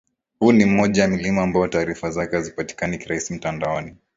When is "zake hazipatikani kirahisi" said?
2.11-3.33